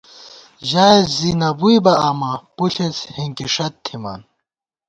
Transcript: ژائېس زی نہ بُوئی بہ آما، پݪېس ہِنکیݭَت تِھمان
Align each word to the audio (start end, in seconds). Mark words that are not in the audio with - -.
ژائېس 0.69 1.05
زی 1.17 1.31
نہ 1.39 1.49
بُوئی 1.59 1.77
بہ 1.83 1.93
آما، 2.07 2.31
پݪېس 2.55 2.97
ہِنکیݭَت 3.15 3.73
تِھمان 3.85 4.21